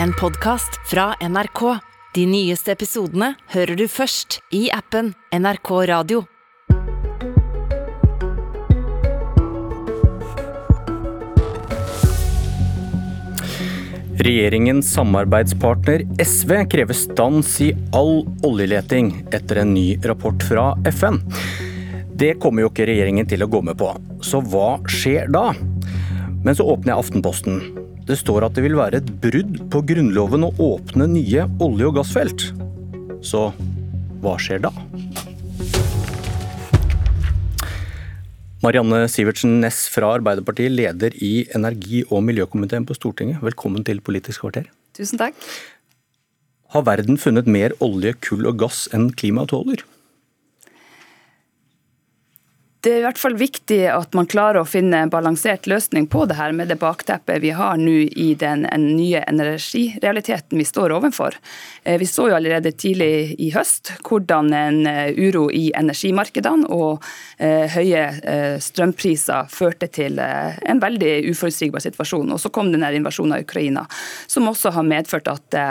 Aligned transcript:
en 0.00 0.12
podkast 0.12 0.80
fra 0.90 1.14
NRK. 1.20 1.78
De 2.14 2.26
nyeste 2.26 2.72
episodene 2.72 3.34
hører 3.52 3.76
du 3.76 3.86
først 3.88 4.40
i 4.54 4.66
appen 4.72 5.12
NRK 5.32 5.70
Radio. 5.88 6.24
Regjeringens 14.22 14.86
samarbeidspartner 14.94 16.04
SV 16.22 16.54
krever 16.70 16.94
stans 16.94 17.56
i 17.64 17.72
all 17.96 18.22
oljeleting 18.46 19.10
etter 19.34 19.64
en 19.64 19.74
ny 19.74 19.96
rapport 20.06 20.46
fra 20.46 20.70
FN. 20.92 21.18
Det 22.14 22.36
kommer 22.38 22.62
jo 22.62 22.70
ikke 22.70 22.86
regjeringen 22.86 23.26
til 23.26 23.42
å 23.42 23.50
gå 23.50 23.64
med 23.66 23.80
på, 23.80 23.90
så 24.22 24.44
hva 24.46 24.76
skjer 24.86 25.32
da? 25.32 25.48
Men 26.44 26.54
så 26.54 26.68
åpner 26.70 26.92
jeg 26.92 27.00
Aftenposten. 27.02 27.81
Det 28.02 28.16
står 28.18 28.48
at 28.48 28.56
det 28.56 28.64
vil 28.64 28.74
være 28.74 28.98
et 28.98 29.10
brudd 29.22 29.60
på 29.70 29.80
Grunnloven 29.86 30.48
å 30.48 30.54
åpne 30.58 31.06
nye 31.12 31.44
olje- 31.62 31.86
og 31.86 32.00
gassfelt. 32.00 32.48
Så 33.22 33.52
hva 34.22 34.32
skjer 34.42 34.64
da? 34.64 34.72
Marianne 38.62 39.04
Sivertsen 39.10 39.60
Næss 39.62 39.84
fra 39.90 40.16
Arbeiderpartiet, 40.16 40.74
leder 40.74 41.14
i 41.22 41.46
energi- 41.54 42.02
og 42.10 42.24
miljøkomiteen 42.26 42.86
på 42.86 42.98
Stortinget. 42.98 43.38
Velkommen 43.42 43.86
til 43.86 44.02
Politisk 44.02 44.42
kvarter. 44.42 44.66
Tusen 44.98 45.22
takk. 45.22 45.38
Har 46.74 46.86
verden 46.86 47.18
funnet 47.18 47.46
mer 47.46 47.74
olje, 47.84 48.14
kull 48.18 48.46
og 48.50 48.58
gass 48.62 48.88
enn 48.94 49.12
klimaet 49.14 49.54
tåler? 49.54 49.82
Det 52.82 52.90
er 52.90 52.98
i 52.98 53.04
hvert 53.04 53.20
fall 53.20 53.36
viktig 53.38 53.76
at 53.94 54.16
man 54.18 54.26
klarer 54.26 54.58
å 54.58 54.66
finne 54.66 55.04
en 55.04 55.10
balansert 55.10 55.68
løsning 55.70 56.08
på 56.10 56.24
det 56.26 56.34
her 56.34 56.50
med 56.56 56.66
det 56.66 56.80
bakteppet 56.80 57.38
vi 57.44 57.52
har 57.54 57.78
nå 57.78 57.94
i 58.18 58.32
den 58.34 58.64
nye 58.82 59.20
energirealiteten 59.30 60.58
vi 60.58 60.66
står 60.66 60.96
overfor. 60.96 61.36
Eh, 61.84 61.94
vi 62.02 62.08
så 62.10 62.26
jo 62.26 62.34
allerede 62.34 62.72
tidlig 62.74 63.36
i 63.38 63.52
høst 63.54 63.92
hvordan 64.02 64.50
en 64.58 64.80
eh, 64.90 65.14
uro 65.14 65.44
i 65.54 65.68
energimarkedene 65.78 66.66
og 66.74 67.06
eh, 67.38 67.70
høye 67.70 68.58
strømpriser 68.58 69.46
førte 69.54 69.86
til 69.86 70.18
en 70.18 70.82
veldig 70.82 71.20
uforutsigbar 71.30 71.86
situasjon. 71.86 72.34
Og 72.34 72.42
så 72.42 72.50
kom 72.50 72.74
denne 72.74 72.90
invasjonen 72.98 73.38
av 73.38 73.46
Ukraina, 73.46 73.86
som 74.26 74.50
også 74.50 74.74
har 74.74 74.90
medført 74.90 75.30
at 75.30 75.62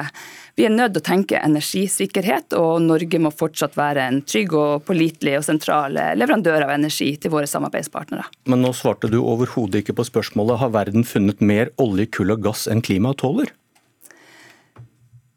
vi 0.59 0.65
er 0.67 0.73
nødt 0.73 0.95
til 0.95 1.01
å 1.01 1.07
tenke 1.07 1.39
energisikkerhet, 1.39 2.57
og 2.59 2.81
Norge 2.83 3.21
må 3.23 3.31
fortsatt 3.33 3.77
være 3.79 4.07
en 4.09 4.19
trygg 4.27 4.55
og 4.57 4.85
pålitelig 4.87 5.37
og 5.39 5.47
sentral 5.47 5.95
leverandør 6.19 6.67
av 6.67 6.75
energi 6.75 7.13
til 7.21 7.33
våre 7.33 7.49
samarbeidspartnere. 7.49 8.27
Men 8.51 8.63
nå 8.65 8.73
svarte 8.77 9.11
du 9.11 9.21
overhodet 9.21 9.83
ikke 9.83 9.97
på 10.01 10.07
spørsmålet. 10.09 10.59
Har 10.61 10.75
verden 10.75 11.07
funnet 11.07 11.41
mer 11.41 11.71
olje, 11.81 12.09
kull 12.11 12.35
og 12.35 12.45
gass 12.45 12.67
enn 12.71 12.83
klimaet 12.85 13.21
tåler? 13.23 13.53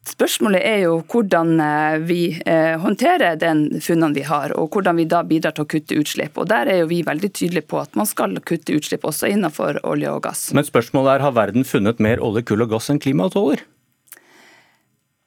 Spørsmålet 0.04 0.60
er 0.68 0.82
jo 0.82 0.98
hvordan 1.08 1.54
eh, 1.64 1.94
vi 2.04 2.20
eh, 2.44 2.74
håndterer 2.80 3.38
den 3.40 3.80
funnene 3.80 4.12
vi 4.14 4.24
har, 4.28 4.52
og 4.60 4.76
hvordan 4.76 5.00
vi 5.00 5.06
da 5.08 5.22
bidrar 5.24 5.54
til 5.56 5.64
å 5.64 5.70
kutte 5.70 5.96
utslipp. 5.96 6.36
Og 6.38 6.50
Der 6.52 6.68
er 6.68 6.82
jo 6.82 6.90
vi 6.90 7.00
veldig 7.06 7.30
tydelige 7.32 7.70
på 7.72 7.80
at 7.80 7.96
man 7.96 8.08
skal 8.08 8.36
kutte 8.44 8.76
utslipp 8.76 9.06
også 9.08 9.30
innenfor 9.32 9.80
olje 9.82 10.12
og 10.12 10.26
gass. 10.26 10.50
Men 10.54 10.68
spørsmålet 10.68 11.16
er, 11.16 11.24
har 11.24 11.38
verden 11.38 11.64
funnet 11.64 12.02
mer 12.04 12.20
olje, 12.22 12.44
kull 12.44 12.66
og 12.66 12.76
gass 12.76 12.92
enn 12.92 13.00
klimaet 13.00 13.32
tåler? 13.34 13.64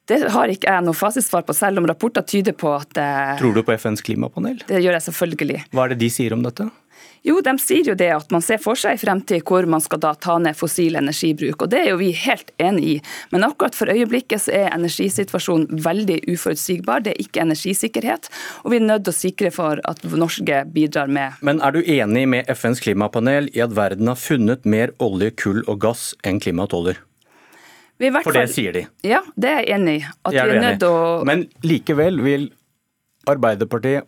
Det 0.07 0.21
har 0.31 0.51
ikke 0.51 0.71
jeg 0.71 0.85
noe 0.87 0.95
fasitsvar 0.95 1.43
på, 1.47 1.55
selv 1.57 1.81
om 1.81 1.87
rapporter 1.89 2.23
tyder 2.23 2.55
på 2.55 2.71
at 2.77 2.99
eh, 3.01 3.35
Tror 3.41 3.55
du 3.57 3.63
på 3.67 3.75
FNs 3.75 4.03
klimapanel? 4.07 4.61
Det 4.67 4.79
gjør 4.79 4.95
jeg 4.95 5.07
selvfølgelig. 5.09 5.63
Hva 5.75 5.87
er 5.87 5.95
det 5.95 6.01
de 6.05 6.11
sier 6.13 6.35
om 6.35 6.45
dette? 6.45 6.69
Jo, 7.27 7.41
de 7.43 7.53
sier 7.59 7.89
jo 7.89 7.95
det 7.97 8.07
at 8.15 8.29
man 8.31 8.43
ser 8.45 8.59
for 8.61 8.79
seg 8.79 8.95
i 8.95 9.01
fremtid 9.01 9.43
hvor 9.47 9.65
man 9.69 9.83
skal 9.83 9.99
da 10.03 10.13
ta 10.15 10.37
ned 10.39 10.55
fossil 10.57 10.95
energibruk. 10.95 11.65
og 11.65 11.71
Det 11.73 11.81
er 11.81 11.89
jo 11.91 11.99
vi 11.99 12.13
helt 12.15 12.53
enig 12.61 12.85
i. 12.87 12.95
Men 13.33 13.43
akkurat 13.47 13.75
for 13.75 13.91
øyeblikket 13.91 14.45
så 14.45 14.53
er 14.55 14.69
energisituasjonen 14.75 15.81
veldig 15.83 16.21
uforutsigbar. 16.31 17.03
Det 17.03 17.15
er 17.15 17.25
ikke 17.25 17.43
energisikkerhet. 17.43 18.31
Og 18.63 18.71
vi 18.71 18.79
er 18.79 18.87
nødt 18.87 19.07
til 19.07 19.15
å 19.15 19.19
sikre 19.19 19.51
for 19.55 19.81
at 19.83 20.05
Norge 20.07 20.63
bidrar 20.71 21.11
med 21.11 21.41
Men 21.41 21.59
er 21.59 21.75
du 21.75 21.81
enig 21.83 22.27
med 22.31 22.47
FNs 22.55 22.83
klimapanel 22.85 23.51
i 23.53 23.63
at 23.65 23.75
verden 23.75 24.07
har 24.07 24.19
funnet 24.19 24.65
mer 24.65 24.95
olje, 25.03 25.33
kull 25.35 25.63
og 25.67 25.81
gass 25.83 26.13
enn 26.23 26.39
klimaet 26.43 26.71
tåler? 26.71 27.06
For 27.97 28.35
det 28.35 28.47
sier 28.53 28.75
de. 28.75 28.83
Ja, 29.07 29.23
det 29.35 29.49
er 29.49 29.63
jeg 29.63 29.79
enig 29.79 29.95
i. 29.99 30.03
At 30.27 30.35
vi 30.35 30.43
er 30.43 30.61
nødt 30.61 30.85
å 30.85 30.97
Men 31.25 31.47
likevel 31.65 32.21
vil 32.21 32.51
Arbeiderpartiet 33.27 34.05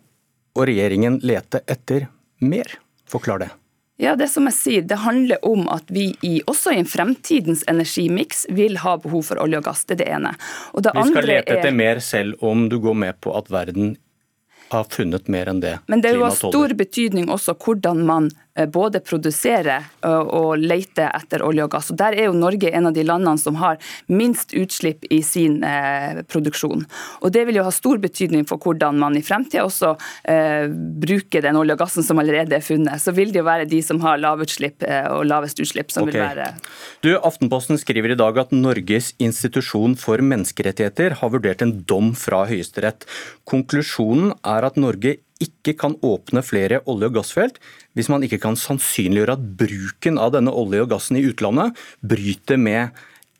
og 0.56 0.66
regjeringen 0.68 1.18
lete 1.26 1.60
etter 1.70 2.06
mer. 2.40 2.78
Forklar 3.10 3.42
det. 3.42 3.50
Ja, 4.00 4.14
det 4.16 4.30
som 4.32 4.46
jeg 4.48 4.56
sier, 4.56 4.84
det 4.88 4.96
handler 5.02 5.42
om 5.44 5.66
at 5.68 5.90
vi 5.92 6.06
i, 6.24 6.38
også 6.48 6.72
i 6.72 6.78
en 6.80 6.88
fremtidens 6.88 7.66
energimiks 7.68 8.46
vil 8.48 8.78
ha 8.80 8.94
behov 9.02 9.26
for 9.28 9.40
olje 9.42 9.60
og 9.60 9.66
gass. 9.66 9.82
Det 9.84 9.98
er 9.98 10.00
det 10.00 10.06
ene. 10.16 10.30
Det 10.72 10.94
vi 10.96 11.04
skal 11.10 11.28
lete 11.28 11.58
etter 11.58 11.68
er... 11.68 11.76
mer 11.82 12.00
selv 12.04 12.40
om 12.40 12.64
du 12.72 12.78
går 12.80 12.96
med 13.02 13.18
på 13.20 13.34
at 13.36 13.50
verden 13.52 13.98
har 14.70 14.86
funnet 14.88 15.28
mer 15.28 15.50
enn 15.52 15.60
det. 15.60 15.74
Men 15.90 16.00
det 16.00 16.14
er 16.14 16.20
jo 16.20 16.28
av 16.30 16.38
stor 16.38 16.72
betydning 16.78 17.28
også 17.28 17.58
hvordan 17.60 18.04
man 18.08 18.30
både 18.66 19.00
produsere 19.04 19.78
eh, 20.04 20.10
og 20.10 20.58
lete 20.60 21.06
etter 21.08 21.44
olje 21.46 21.66
og 21.66 21.72
gass. 21.74 21.90
Og 21.92 21.98
Der 22.00 22.16
er 22.16 22.28
jo 22.28 22.36
Norge 22.36 22.70
en 22.70 22.90
av 22.90 22.96
de 22.96 23.04
landene 23.06 23.40
som 23.40 23.58
har 23.60 23.78
minst 24.06 24.54
utslipp 24.56 25.06
i 25.10 25.22
sin 25.26 25.62
eh, 25.64 26.22
produksjon. 26.28 26.84
Og 27.20 27.32
Det 27.32 27.46
vil 27.48 27.60
jo 27.60 27.66
ha 27.66 27.74
stor 27.74 28.00
betydning 28.02 28.46
for 28.48 28.60
hvordan 28.60 28.98
man 29.00 29.16
i 29.16 29.24
fremtiden 29.24 29.66
også 29.66 29.94
eh, 30.28 30.68
bruker 30.70 31.44
den 31.44 31.58
olje 31.60 31.76
og 31.76 31.82
gassen 31.84 32.06
som 32.06 32.20
allerede 32.22 32.56
er 32.58 32.64
funnet. 32.64 33.00
Så 33.02 33.14
vil 33.16 33.32
det 33.32 33.42
jo 33.42 33.48
være 33.48 33.68
de 33.70 33.80
som 33.84 34.00
har 34.04 34.20
lavutslipp 34.20 34.84
eh, 34.86 35.08
og 35.10 35.26
lavest 35.30 35.60
utslipp 35.62 35.92
som 35.94 36.06
okay. 36.06 36.18
vil 36.18 36.26
være 36.26 36.50
Du, 37.04 37.10
Aftenposten 37.16 37.78
skriver 37.80 38.14
i 38.14 38.18
dag 38.18 38.38
at 38.40 38.54
Norges 38.54 39.12
institusjon 39.22 39.96
for 40.00 40.22
menneskerettigheter 40.24 41.18
har 41.20 41.32
vurdert 41.32 41.64
en 41.64 41.76
dom 41.88 42.12
fra 42.18 42.44
Høyesterett. 42.50 43.06
Konklusjonen 43.48 44.34
er 44.46 44.66
at 44.68 44.78
Norge 44.80 45.18
ikke 45.40 45.74
kan 45.80 45.96
åpne 46.04 46.42
flere 46.44 46.82
olje- 46.90 47.08
og 47.08 47.16
gassfelt 47.18 47.60
hvis 47.96 48.10
man 48.12 48.24
ikke 48.24 48.40
kan 48.42 48.58
sannsynliggjøre 48.58 49.36
at 49.38 49.46
bruken 49.60 50.20
av 50.20 50.34
denne 50.36 50.52
olje 50.52 50.84
og 50.84 50.92
gassen 50.92 51.18
i 51.18 51.24
utlandet 51.26 51.78
bryter 52.04 52.60
med 52.60 52.96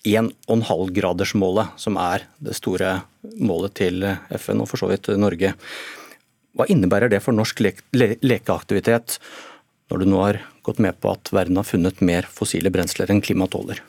1,5-gradersmålet, 0.09 1.77
som 1.77 1.99
er 2.00 2.25
det 2.41 2.56
store 2.56 3.03
målet 3.37 3.75
til 3.77 4.06
FN 4.41 4.62
og 4.65 4.71
for 4.71 4.81
så 4.81 4.89
vidt 4.89 5.10
Norge. 5.21 5.53
Hva 6.56 6.66
innebærer 6.72 7.12
det 7.12 7.21
for 7.22 7.37
norsk 7.37 7.60
le 7.60 7.75
le 7.93 8.15
lekeaktivitet, 8.25 9.19
når 9.91 10.00
du 10.00 10.09
nå 10.09 10.25
har 10.25 10.41
gått 10.65 10.81
med 10.81 10.97
på 11.00 11.12
at 11.12 11.33
verden 11.34 11.60
har 11.60 11.69
funnet 11.69 12.00
mer 12.00 12.27
fossile 12.33 12.72
brensler 12.72 13.12
enn 13.12 13.21
klimaet 13.21 13.53
tåler? 13.53 13.84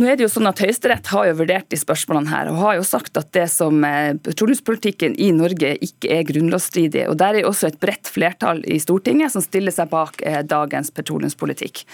Nå 0.00 0.06
er 0.08 0.16
det 0.16 0.24
jo 0.24 0.30
sånn 0.32 0.48
at 0.48 0.60
Høyesterett 0.62 1.10
har 1.12 1.26
jo 1.28 1.34
vurdert 1.42 1.66
de 1.68 1.76
spørsmålene 1.76 2.30
her, 2.32 2.48
og 2.48 2.60
har 2.62 2.78
jo 2.78 2.84
sagt 2.88 3.18
at 3.20 3.28
det 3.36 3.44
som 3.52 3.82
eh, 3.84 4.14
petroleumspolitikken 4.24 5.12
i 5.20 5.28
Norge 5.36 5.74
ikke 5.84 6.08
er 6.14 6.24
grunnlovsstridig. 6.30 7.02
og 7.10 7.18
Der 7.20 7.36
er 7.36 7.44
jo 7.44 7.50
også 7.50 7.68
et 7.68 7.76
bredt 7.82 8.08
flertall 8.08 8.62
i 8.64 8.78
Stortinget 8.80 9.34
som 9.34 9.44
stiller 9.44 9.74
seg 9.76 9.90
bak 9.92 10.24
eh, 10.24 10.40
dagens 10.40 10.88
petroleumspolitikk. 10.96 11.84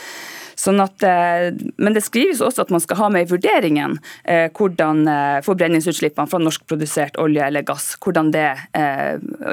Sånn 0.57 0.81
at, 0.81 1.05
eh, 1.05 1.53
men 1.77 1.97
det 1.97 2.03
skrives 2.07 2.41
også 2.45 2.65
at 2.65 2.73
man 2.73 2.81
skal 2.81 2.99
ha 3.03 3.11
med 3.13 3.27
i 3.27 3.31
vurderingen 3.31 3.99
eh, 4.25 4.49
hvordan 4.57 5.03
eh, 5.13 5.41
forbrenningsutslippene 5.45 6.31
fra 6.31 6.41
norskprodusert 6.41 7.19
olje 7.21 7.45
eller 7.45 7.67
gass 7.67 7.93
hvordan 8.01 8.31
det 8.33 8.47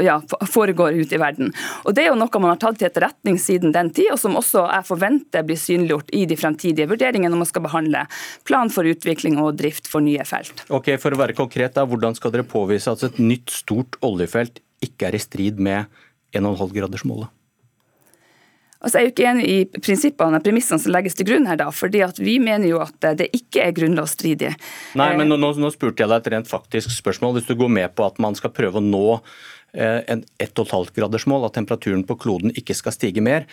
ja, 0.04 0.16
foregår 0.50 0.96
ute 0.96 1.18
i 1.18 1.20
verden. 1.22 1.52
Og 1.84 1.96
Det 1.96 2.06
er 2.06 2.12
jo 2.12 2.18
noe 2.20 2.42
man 2.42 2.54
har 2.54 2.62
tatt 2.62 2.80
til 2.80 2.88
etterretning 2.88 3.38
siden 3.42 3.74
den 3.76 3.92
tid, 3.96 4.12
og 4.14 4.20
som 4.22 4.38
også 4.40 4.66
jeg 4.70 4.88
forventer 4.88 5.46
blir 5.48 5.60
synliggjort 5.60 6.14
i 6.16 6.24
de 6.30 6.38
fremtidige 6.40 6.88
vurderingene 6.90 7.32
når 7.34 7.44
man 7.44 7.50
skal 7.50 7.66
behandle 7.66 8.06
plan 8.48 8.72
for 8.74 8.88
utvikling 8.88 9.40
og 9.42 9.58
drift 9.60 9.90
for 9.92 10.04
nye 10.06 10.24
felt. 10.28 10.66
Ok, 10.74 10.94
For 11.02 11.16
å 11.16 11.20
være 11.20 11.38
konkret, 11.38 11.76
da, 11.76 11.86
Hvordan 11.90 12.16
skal 12.18 12.34
dere 12.34 12.48
påvise 12.48 12.92
at 12.92 13.04
et 13.06 13.20
nytt 13.22 13.52
stort 13.54 14.00
oljefelt 14.06 14.62
ikke 14.84 15.10
er 15.10 15.18
i 15.18 15.24
strid 15.24 15.62
med 15.64 15.90
1,5-gradersmålet? 16.36 17.32
Altså, 18.84 19.00
jeg 19.00 19.02
er 19.02 19.08
jo 19.08 19.12
ikke 19.14 19.28
enig 19.30 19.46
i 19.48 19.80
prinsippene 19.80 20.40
og 20.40 20.44
premissene 20.44 20.84
som 20.84 20.92
legges 20.92 21.16
til 21.16 21.28
grunn 21.30 21.46
her, 21.48 21.56
da, 21.62 21.70
fordi 21.72 22.02
at 22.04 22.18
vi 22.20 22.36
mener 22.44 22.68
jo 22.68 22.82
at 22.84 23.08
det 23.20 23.30
ikke 23.32 23.64
er 23.64 23.76
grunnlovsstridig. 23.78 24.52
Nei, 25.00 25.10
men 25.16 25.32
nå, 25.32 25.38
nå, 25.40 25.70
spurte 25.72 26.04
jeg 26.04 26.12
deg 26.12 26.20
et 26.20 26.32
rent 26.36 26.52
faktisk 26.52 26.92
spørsmål. 26.92 27.38
Hvis 27.38 27.48
du 27.48 27.56
går 27.60 27.72
med 27.72 27.96
på 27.96 28.04
at 28.04 28.20
man 28.24 28.36
skal 28.36 28.52
prøve 28.52 28.82
å 28.82 28.84
nå 28.84 29.06
eh, 29.16 30.02
en 30.12 30.26
1,5-gradersmål, 30.44 31.48
at 31.48 31.56
temperaturen 31.56 32.04
på 32.10 32.20
kloden 32.26 32.52
ikke 32.60 32.76
skal 32.76 32.96
stige 32.96 33.24
mer, 33.24 33.48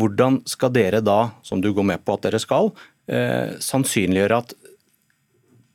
hvordan 0.00 0.40
skal 0.48 0.72
dere 0.74 1.04
da, 1.04 1.34
som 1.44 1.60
du 1.60 1.68
går 1.76 1.86
med 1.92 2.04
på 2.04 2.16
at 2.16 2.24
dere 2.24 2.40
skal, 2.42 2.72
eh, 3.12 3.52
sannsynliggjøre 3.60 4.40
at 4.40 4.56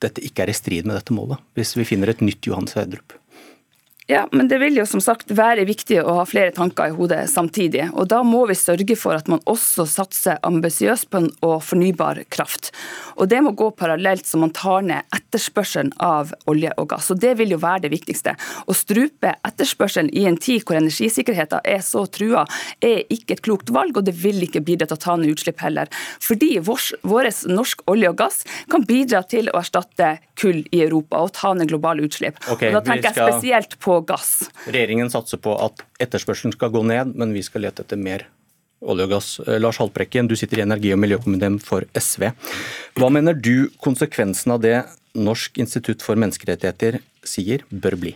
dette 0.02 0.24
ikke 0.26 0.48
er 0.48 0.52
i 0.52 0.58
strid 0.58 0.90
med 0.90 0.98
dette 0.98 1.14
målet, 1.14 1.38
hvis 1.54 1.76
vi 1.78 1.86
finner 1.88 2.10
et 2.10 2.26
nytt 2.26 2.50
Johan 2.50 2.68
Sverdrup? 2.72 3.14
Ja, 4.10 4.24
men 4.32 4.48
det 4.50 4.58
vil 4.58 4.74
jo 4.74 4.88
som 4.90 5.02
sagt 5.06 5.30
være 5.38 5.68
viktig 5.70 6.00
å 6.02 6.16
ha 6.18 6.24
flere 6.26 6.50
tanker 6.56 6.90
i 6.90 6.94
hodet 6.98 7.28
samtidig. 7.30 7.84
Og 7.94 8.08
da 8.10 8.24
må 8.26 8.40
vi 8.50 8.56
sørge 8.58 8.96
for 8.98 9.14
at 9.14 9.28
man 9.30 9.44
også 9.46 9.86
satser 9.86 10.40
ambisiøst 10.50 11.12
på 11.14 11.20
en 11.22 11.28
fornybar 11.62 12.24
kraft. 12.34 12.72
Og 13.22 13.30
det 13.30 13.44
må 13.46 13.52
gå 13.54 13.68
parallelt 13.78 14.26
så 14.26 14.40
man 14.42 14.54
tar 14.56 14.82
ned 14.88 15.06
etterspørselen 15.14 15.92
av 16.02 16.32
olje 16.50 16.72
og 16.82 16.88
gass. 16.96 17.12
Og 17.14 17.20
det 17.22 17.36
vil 17.38 17.54
jo 17.54 17.60
være 17.62 17.84
det 17.84 17.92
viktigste. 17.94 18.34
Å 18.66 18.74
strupe 18.74 19.36
etterspørselen 19.46 20.10
i 20.10 20.26
en 20.26 20.40
tid 20.42 20.66
hvor 20.66 20.80
energisikkerheten 20.80 21.62
er 21.62 21.86
så 21.86 22.08
trua, 22.10 22.48
er 22.82 23.04
ikke 23.14 23.38
et 23.38 23.46
klokt 23.46 23.70
valg, 23.76 23.94
og 23.94 24.10
det 24.10 24.16
vil 24.24 24.42
ikke 24.48 24.64
bidra 24.66 24.90
til 24.90 24.98
å 24.98 25.04
ta 25.06 25.20
ned 25.20 25.36
utslipp 25.36 25.62
heller. 25.62 25.94
Fordi 26.18 26.56
vår, 26.66 27.30
norsk 27.54 27.86
olje 27.86 28.10
og 28.10 28.18
gass 28.24 28.42
kan 28.74 28.90
bidra 28.90 29.22
til 29.30 29.54
å 29.54 29.62
erstatte 29.62 30.16
kull 30.40 30.64
i 30.74 30.82
Europa 30.82 31.22
og 31.22 31.36
ta 31.38 31.54
ned 31.54 31.70
globale 31.70 32.10
utslipp. 32.10 32.42
Okay, 32.50 32.72
og 32.72 32.80
da 32.80 32.86
tenker 32.90 33.12
jeg 33.12 33.20
spesielt 33.20 33.78
på 33.84 33.99
gass. 34.08 34.50
Regjeringen 34.68 35.12
satser 35.12 35.42
på 35.42 35.56
at 35.60 35.84
etterspørselen 36.02 36.56
skal 36.56 36.72
gå 36.74 36.84
ned, 36.88 37.16
men 37.20 37.34
vi 37.36 37.44
skal 37.46 37.66
lete 37.68 37.86
etter 37.86 38.00
mer 38.00 38.28
olje 38.80 39.08
og 39.08 39.14
gass. 39.16 39.34
Eh, 39.46 39.60
Lars 39.60 39.80
Haltbrekken, 39.82 40.30
du 40.30 40.36
sitter 40.40 40.62
i 40.62 40.66
energi- 40.68 40.94
og 40.96 41.02
miljøkomiteen 41.04 41.60
for 41.64 41.86
SV. 41.96 42.32
Hva 42.96 43.12
mener 43.12 43.34
du 43.34 43.70
konsekvensen 43.84 44.56
av 44.56 44.64
det 44.64 44.78
Norsk 45.18 45.58
institutt 45.58 46.04
for 46.06 46.20
menneskerettigheter 46.20 47.02
sier 47.26 47.66
bør 47.72 47.98
bli? 48.00 48.16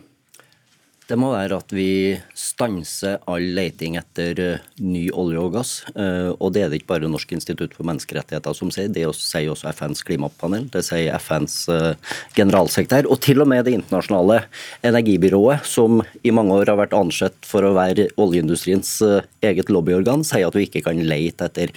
Det 1.04 1.18
må 1.20 1.34
være 1.34 1.58
at 1.60 1.74
vi 1.76 2.16
stanser 2.38 3.18
all 3.28 3.44
leiting 3.58 3.98
etter 4.00 4.40
eh, 4.40 4.68
ny 4.80 5.10
olje 5.12 5.42
og 5.42 5.50
gass. 5.58 5.72
Eh, 6.00 6.30
og 6.32 6.54
det 6.56 6.64
er 6.64 6.70
det 6.72 6.80
ikke 6.80 6.94
bare 6.94 7.10
Norsk 7.12 7.34
institutt 7.36 7.76
for 7.76 7.84
menneskerettigheter 7.90 8.56
som 8.56 8.72
sier, 8.72 8.88
det 8.88 9.04
sier 9.18 9.52
også 9.52 9.68
FNs 9.76 10.04
klimapanel, 10.08 10.70
det 10.72 10.86
sier 10.88 11.12
FNs 11.20 11.58
eh, 11.74 12.14
generalsekretær, 12.38 13.10
og 13.12 13.20
til 13.26 13.44
og 13.44 13.50
med 13.52 13.66
Det 13.68 13.76
internasjonale 13.76 14.46
energibyrået, 14.88 15.68
som 15.68 16.00
i 16.24 16.32
mange 16.36 16.56
år 16.56 16.72
har 16.72 16.80
vært 16.80 16.96
ansett 16.96 17.36
for 17.48 17.68
å 17.68 17.74
være 17.76 18.08
oljeindustriens 18.20 18.96
eget 19.44 19.72
lobbyorgan, 19.72 20.24
sier 20.28 20.48
at 20.48 20.56
vi 20.56 20.66
ikke 20.70 20.86
kan 20.88 21.00
leite 21.04 21.48
etter 21.48 21.72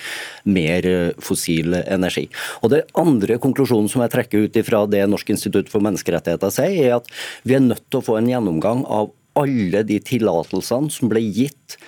mer 0.46 0.86
fossil 1.22 1.74
energi. 1.82 2.28
Og 2.62 2.70
Det 2.76 2.84
andre 2.98 3.38
konklusjonen 3.42 3.90
som 3.90 4.02
jeg 4.04 4.14
trekker 4.14 4.46
ut 4.46 4.62
fra 4.66 4.86
det 4.90 5.02
Norsk 5.10 5.34
institutt 5.34 5.70
for 5.72 5.82
menneskerettigheter 5.82 6.54
sier, 6.54 6.78
er 6.86 6.98
at 7.00 7.14
vi 7.46 7.58
er 7.58 7.64
nødt 7.66 7.86
til 7.90 8.02
å 8.02 8.06
få 8.06 8.18
en 8.20 8.30
gjennomgang 8.30 8.86
av 8.86 9.15
alle 9.36 9.84
de 9.86 9.98
tillatelsene 10.02 10.92
som 10.92 11.10
ble 11.12 11.22
gitt 11.24 11.78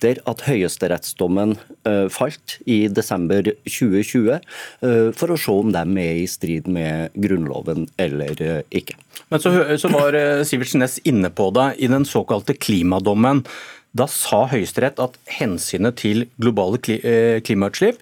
etter 0.00 0.20
at 0.30 0.44
høyesterettsdommen 0.46 1.56
uh, 1.86 2.06
falt 2.12 2.56
i 2.64 2.86
desember 2.88 3.50
2020, 3.68 4.30
uh, 4.30 4.38
eh, 4.86 5.10
for 5.16 5.34
å 5.34 5.38
se 5.40 5.52
om 5.52 5.74
de 5.74 5.82
er 6.00 6.22
i 6.22 6.28
strid 6.30 6.70
med 6.72 7.12
Grunnloven 7.20 7.84
eller 8.00 8.40
uh, 8.40 8.62
ikke. 8.72 8.96
Men 9.28 9.42
så, 9.42 9.52
så 9.78 9.90
var 9.92 10.16
Sivertsen 10.48 10.80
Næss 10.80 10.98
inne 11.04 11.28
på 11.30 11.50
det 11.54 11.74
i 11.84 11.90
den 11.92 12.08
såkalte 12.08 12.56
klimadommen. 12.56 13.44
Da 13.92 14.06
sa 14.08 14.46
Høyesterett 14.48 15.02
at 15.02 15.18
hensynet 15.36 16.00
til 16.00 16.24
globale 16.40 16.80
klimautslipp 16.80 18.00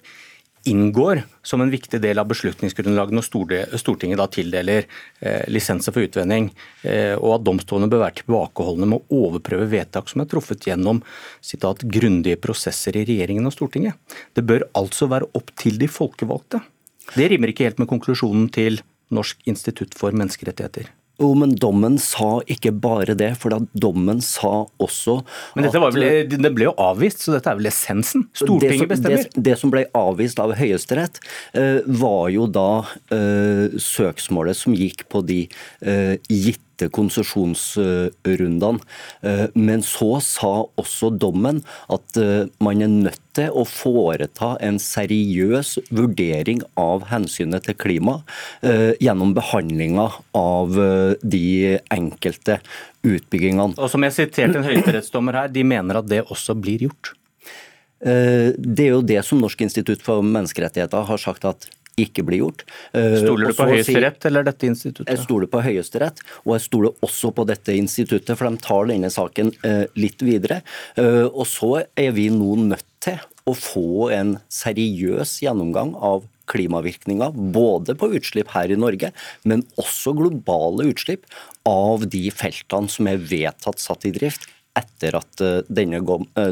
inngår 0.67 1.21
som 1.43 1.61
en 1.61 1.71
viktig 1.71 2.01
del 2.01 2.19
av 2.19 2.27
beslutningsgrunnlaget 2.29 3.15
når 3.15 3.77
Stortinget 3.79 4.19
da 4.19 4.27
tildeler 4.31 4.85
eh, 5.21 5.45
lisenser 5.51 5.95
for 5.95 6.05
utvinning, 6.05 6.49
eh, 6.83 7.15
og 7.15 7.37
at 7.37 7.45
domstolene 7.47 7.89
bør 7.91 8.03
være 8.03 8.19
tilbakeholdne 8.21 8.89
med 8.89 8.99
å 8.99 9.21
overprøve 9.23 9.69
vedtak 9.71 10.11
som 10.11 10.23
er 10.23 10.29
truffet 10.31 10.67
gjennom 10.69 11.01
citat, 11.41 11.85
grundige 11.87 12.41
prosesser 12.43 12.99
i 12.99 13.05
regjeringen 13.07 13.47
og 13.49 13.55
Stortinget. 13.55 13.97
Det 14.35 14.45
bør 14.45 14.67
altså 14.77 15.09
være 15.11 15.31
opp 15.39 15.53
til 15.59 15.79
de 15.81 15.89
folkevalgte. 15.91 16.61
Det 17.15 17.31
rimer 17.31 17.53
ikke 17.53 17.69
helt 17.69 17.81
med 17.81 17.89
konklusjonen 17.89 18.49
til 18.53 18.81
Norsk 19.15 19.41
institutt 19.49 19.95
for 19.97 20.13
menneskerettigheter. 20.13 20.91
Jo, 21.19 21.33
men 21.35 21.55
dommen 21.59 21.97
sa 22.01 22.39
ikke 22.47 22.71
bare 22.79 23.15
det, 23.19 23.33
for 23.41 23.51
da 23.51 23.59
dommen 23.75 24.21
sa 24.23 24.63
også 24.79 25.17
Men 25.57 25.67
dette 25.67 25.81
var 25.83 25.95
vel, 25.95 26.29
det 26.31 26.51
ble 26.55 26.69
jo 26.69 26.75
avvist, 26.79 27.25
så 27.25 27.35
dette 27.35 27.51
er 27.51 27.59
vel 27.59 27.69
essensen? 27.71 28.25
Stortinget 28.37 28.85
det 28.85 28.91
bestemmer? 28.93 29.27
Det, 29.27 29.43
det, 29.49 29.57
som 29.59 29.73
ble 29.73 29.83
avvist 29.97 30.39
av 30.39 30.55
Høyesterett, 30.59 31.19
uh, 31.57 31.83
var 31.99 32.31
jo 32.31 32.47
da 32.47 32.69
uh, 32.87 33.65
søksmålet 33.75 34.57
som 34.59 34.77
gikk 34.77 35.05
på 35.11 35.23
de 35.27 35.43
uh, 35.83 36.15
gitte 36.31 36.68
etter 36.79 36.91
konsesjonsrundene. 36.95 38.79
Eh, 39.21 39.45
men 39.53 39.83
så 39.83 40.19
sa 40.23 40.67
også 40.79 41.11
dommen 41.19 41.63
at 41.91 42.17
eh, 42.17 42.47
man 42.63 42.81
er 42.81 42.91
nødt 42.91 43.21
til 43.35 43.51
å 43.51 43.65
foreta 43.67 44.55
en 44.63 44.79
seriøs 44.79 45.77
vurdering 45.91 46.63
av 46.79 47.09
hensynet 47.11 47.67
til 47.67 47.77
klima 47.79 48.21
eh, 48.61 48.95
gjennom 48.99 49.35
behandlinga 49.37 50.09
av 50.35 50.75
de 51.21 51.79
enkelte 51.93 52.59
utbyggingene. 53.05 53.77
Og 53.77 53.91
Som 53.91 54.03
jeg 54.05 54.15
siterte 54.15 54.59
en 54.59 54.67
høyesterettsdommer 54.67 55.43
her, 55.43 55.53
de 55.53 55.63
mener 55.67 55.99
at 55.99 56.09
det 56.09 56.25
også 56.27 56.55
blir 56.57 56.89
gjort? 56.89 57.13
Det 57.99 58.83
er 58.85 58.93
jo 58.93 59.01
det 59.03 59.19
som 59.27 59.41
Norsk 59.43 59.59
institutt 59.65 59.99
for 60.05 60.23
menneskerettigheter 60.23 61.03
har 61.09 61.19
sagt 61.19 61.43
at 61.49 61.65
ikke 62.03 62.25
blir 62.27 62.43
gjort. 62.43 62.65
Eh, 62.93 63.19
stoler 63.23 63.51
du 63.51 63.57
på 63.57 63.67
Høyesterett 63.69 64.27
eller 64.29 64.47
dette 64.47 64.67
instituttet? 64.69 65.11
Jeg 65.11 65.23
stoler 65.25 65.49
på 65.51 65.61
Høyesterett, 65.65 66.23
og 66.45 66.55
jeg 66.55 66.65
stoler 66.65 67.05
også 67.05 67.31
på 67.35 67.45
dette 67.49 67.75
instituttet, 67.75 68.35
for 68.37 68.49
de 68.49 68.63
tar 68.63 68.89
denne 68.91 69.11
saken 69.13 69.53
eh, 69.67 69.85
litt 69.99 70.23
videre. 70.25 70.61
Eh, 70.99 71.25
og 71.27 71.45
så 71.49 71.71
er 71.99 72.13
vi 72.17 72.29
nå 72.33 72.55
nødt 72.69 72.85
til 73.03 73.19
å 73.49 73.55
få 73.55 74.09
en 74.13 74.35
seriøs 74.51 75.39
gjennomgang 75.45 75.95
av 75.95 76.27
klimavirkninger, 76.49 77.35
både 77.53 77.93
på 77.97 78.09
utslipp 78.17 78.51
her 78.55 78.71
i 78.73 78.77
Norge, 78.79 79.11
men 79.45 79.63
også 79.81 80.15
globale 80.17 80.87
utslipp 80.89 81.27
av 81.69 82.07
de 82.09 82.25
feltene 82.33 82.89
som 82.89 83.09
er 83.09 83.21
vedtatt 83.21 83.81
satt 83.81 84.07
i 84.09 84.13
drift 84.15 84.49
etter 84.77 85.17
at 85.17 85.43
denne 85.69 86.01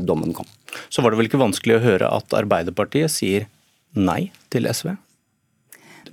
dommen 0.05 0.35
kom. 0.37 0.45
Så 0.89 1.01
var 1.01 1.13
det 1.13 1.21
vel 1.21 1.29
ikke 1.29 1.41
vanskelig 1.41 1.77
å 1.77 1.83
høre 1.83 2.11
at 2.13 2.37
Arbeiderpartiet 2.37 3.13
sier 3.13 3.47
nei 3.97 4.29
til 4.53 4.69
SV? 4.69 4.93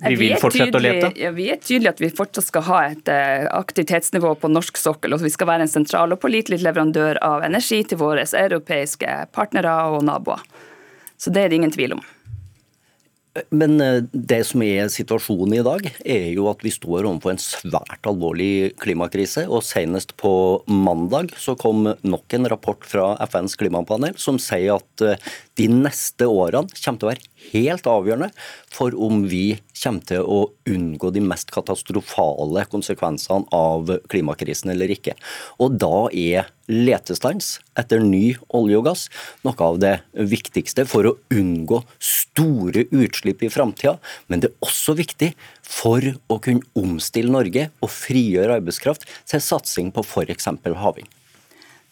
Vi 0.02 0.16
vil 0.18 0.34
fortsette 0.40 0.72
tydelig, 0.72 0.90
å 0.90 1.08
lete? 1.08 1.12
Ja, 1.20 1.30
vi 1.36 1.48
er 1.52 1.60
tydelige 1.62 1.94
at 1.94 2.02
vi 2.02 2.10
fortsatt 2.14 2.48
skal 2.48 2.66
ha 2.68 2.80
et 2.90 3.10
uh, 3.10 3.46
aktivitetsnivå 3.60 4.34
på 4.42 4.50
norsk 4.52 4.80
sokkel. 4.80 5.16
og 5.16 5.24
Vi 5.24 5.32
skal 5.34 5.50
være 5.52 5.68
en 5.68 5.72
sentral 5.72 6.14
og 6.14 6.22
pålitelig 6.22 6.62
leverandør 6.64 7.20
av 7.24 7.46
energi 7.46 7.82
til 7.88 8.00
våre 8.02 8.26
europeiske 8.26 9.16
partnere 9.36 9.76
og 9.94 10.04
naboer. 10.06 10.42
Så 11.20 11.32
det 11.32 11.44
er 11.44 11.52
det 11.52 11.62
ingen 11.62 11.74
tvil 11.74 11.98
om. 11.98 12.04
Men 13.50 13.80
eh, 13.82 14.02
det 14.12 14.42
som 14.46 14.62
er 14.62 14.90
situasjonen 14.92 15.56
i 15.58 15.64
dag, 15.66 15.88
er 16.06 16.28
jo 16.36 16.46
at 16.50 16.62
vi 16.62 16.70
står 16.72 17.08
overfor 17.08 17.32
en 17.32 17.42
svært 17.42 18.06
alvorlig 18.06 18.74
klimakrise. 18.82 19.46
Og 19.50 19.64
senest 19.66 20.14
på 20.20 20.32
mandag 20.70 21.34
så 21.40 21.56
kom 21.58 21.88
nok 22.06 22.36
en 22.36 22.48
rapport 22.50 22.86
fra 22.86 23.14
FNs 23.26 23.58
klimapanel 23.58 24.14
som 24.20 24.38
sier 24.42 24.78
at 24.78 25.06
eh, 25.06 25.32
de 25.58 25.68
neste 25.70 26.26
årene 26.26 26.72
kommer 26.72 26.98
til 26.98 27.06
å 27.06 27.12
være 27.12 27.30
helt 27.52 27.86
avgjørende 27.86 28.30
for 28.74 28.94
om 28.98 29.22
vi 29.30 29.58
kommer 29.78 30.06
til 30.08 30.26
å 30.26 30.40
unngå 30.70 31.10
de 31.14 31.22
mest 31.22 31.52
katastrofale 31.54 32.64
konsekvensene 32.72 33.46
av 33.54 33.92
klimakrisen 34.10 34.72
eller 34.72 34.90
ikke. 34.94 35.14
Og 35.62 35.76
da 35.78 36.08
er 36.10 36.50
letestans 36.70 37.58
etter 37.78 38.00
ny 38.00 38.34
olje 38.56 38.80
og 38.80 38.86
gass 38.88 39.06
noe 39.44 39.66
av 39.66 39.80
det 39.82 39.94
viktigste 40.16 40.86
for 40.88 41.10
å 41.10 41.16
unngå 41.34 41.82
store 42.02 42.86
utslipp 42.90 43.44
i 43.44 43.52
framtida. 43.52 43.98
Men 44.32 44.42
det 44.42 44.50
er 44.50 44.64
også 44.66 44.96
viktig 44.98 45.34
for 45.62 46.02
å 46.02 46.40
kunne 46.42 46.64
omstille 46.80 47.32
Norge 47.34 47.68
og 47.84 47.92
frigjøre 47.92 48.58
arbeidskraft 48.58 49.06
til 49.30 49.44
satsing 49.44 49.92
på 49.94 50.02
f.eks. 50.06 50.50
havvind. 50.64 51.20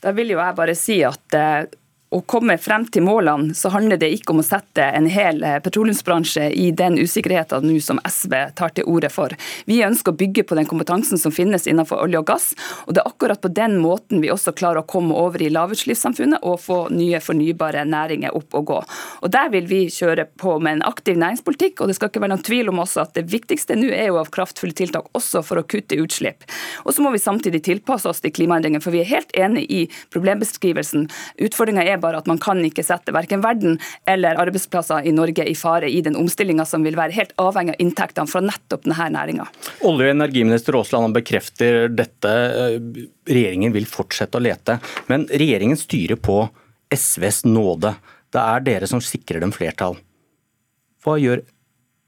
Da 0.03 0.11
vil 0.17 0.33
jo 0.35 0.41
jeg 0.41 0.59
bare 0.59 0.75
si 0.75 0.97
at 1.07 1.37
eh, 1.39 1.69
å 2.13 2.21
komme 2.29 2.59
frem 2.61 2.85
til 2.93 3.05
målene, 3.07 3.55
så 3.57 3.71
handler 3.73 4.01
det 4.01 4.11
ikke 4.13 4.35
om 4.35 4.43
å 4.43 4.47
sette 4.47 4.85
en 4.85 5.09
hel 5.11 5.41
eh, 5.47 5.59
petroleumsbransje 5.65 6.51
i 6.61 6.69
den 6.77 6.99
usikkerheten 7.01 7.65
nå 7.67 7.79
som 7.85 8.01
SV 8.05 8.35
tar 8.59 8.75
til 8.77 8.89
orde 8.91 9.09
for. 9.13 9.33
Vi 9.69 9.81
ønsker 9.85 10.13
å 10.13 10.19
bygge 10.21 10.45
på 10.49 10.59
den 10.59 10.69
kompetansen 10.69 11.21
som 11.21 11.33
finnes 11.35 11.67
innenfor 11.71 12.03
olje 12.05 12.21
og 12.21 12.29
gass. 12.29 12.51
og 12.87 12.95
Det 12.95 13.03
er 13.03 13.09
akkurat 13.09 13.41
på 13.41 13.53
den 13.53 13.79
måten 13.83 14.21
vi 14.23 14.33
også 14.33 14.55
klarer 14.57 14.83
å 14.83 14.89
komme 14.89 15.17
over 15.17 15.43
i 15.43 15.51
lavutslippssamfunnet 15.53 16.45
og 16.45 16.61
få 16.61 16.79
nye 16.93 17.21
fornybare 17.23 17.87
næringer 17.89 18.37
opp 18.37 18.59
og 18.61 18.69
gå. 18.73 18.81
Og 19.23 19.33
Der 19.33 19.49
vil 19.55 19.67
vi 19.71 19.87
kjøre 19.89 20.27
på 20.37 20.59
med 20.61 20.79
en 20.79 20.87
aktiv 20.89 21.17
næringspolitikk. 21.17 21.81
og 21.81 21.89
Det 21.89 21.97
skal 21.97 22.13
ikke 22.13 22.25
være 22.25 22.35
noen 22.35 22.45
tvil 22.45 22.69
om 22.69 22.83
også 22.85 23.07
at 23.07 23.15
det 23.17 23.31
viktigste 23.33 23.79
nå 23.79 23.89
er 23.89 24.11
jo 24.11 24.21
av 24.21 24.31
kraftfulle 24.35 24.77
tiltak 24.77 25.09
også 25.17 25.43
for 25.47 25.61
å 25.61 25.67
kutte 25.67 25.97
utslipp. 25.97 26.45
Og 26.85 26.93
så 26.93 27.03
må 27.03 27.13
vi 27.15 27.23
samtidig 27.23 27.63
tilpasse 27.65 28.09
oss 28.09 28.21
til 28.21 28.35
klimaendringene, 28.35 28.83
for 28.83 28.93
vi 28.93 29.01
er 29.01 29.11
helt 29.11 29.33
enig 29.39 29.65
i 29.71 29.83
problembeskrivelsen. 30.13 31.09
Utfordringa 31.43 31.87
er 31.87 32.02
bare 32.03 32.21
at 32.21 32.29
man 32.31 32.41
kan 32.43 32.61
ikke 32.67 32.85
sette 32.87 33.15
verken 33.15 33.43
verden 33.45 33.79
eller 34.09 34.41
arbeidsplasser 34.43 35.07
i 35.09 35.15
Norge 35.15 35.47
i 35.49 35.55
fare 35.59 35.91
i 35.91 36.03
den 36.05 36.19
omstillinga 36.19 36.67
som 36.69 36.85
vil 36.87 36.99
være 36.99 37.17
helt 37.17 37.35
avhengig 37.41 37.77
av 37.77 37.85
inntektene 37.85 38.31
fra 38.31 38.43
nettopp 38.45 38.87
denne 38.87 39.09
næringa. 39.17 39.47
Olje- 39.89 40.11
og 40.11 40.17
energiminister 40.17 40.79
Aasland 40.79 41.15
bekrefter 41.17 41.87
dette. 41.93 42.33
Regjeringen 43.29 43.75
vil 43.75 43.89
fortsette 43.89 44.39
å 44.39 44.43
lete. 44.43 44.79
Men 45.11 45.29
regjeringen 45.31 45.79
styrer 45.79 46.21
på 46.21 46.43
SVs 46.93 47.45
nåde. 47.49 47.95
Det 48.33 48.43
er 48.43 48.67
dere 48.67 48.89
som 48.89 49.03
sikrer 49.05 49.43
dem 49.45 49.53
flertall. 49.55 49.99
Hva 51.03 51.19
gjør 51.21 51.43